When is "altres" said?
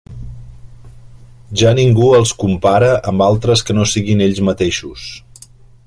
3.27-3.63